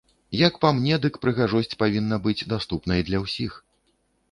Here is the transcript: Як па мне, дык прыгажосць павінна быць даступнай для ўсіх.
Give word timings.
Як 0.47 0.53
па 0.63 0.69
мне, 0.77 0.95
дык 1.03 1.19
прыгажосць 1.25 1.77
павінна 1.85 2.21
быць 2.25 2.47
даступнай 2.57 3.07
для 3.13 3.23
ўсіх. 3.29 3.51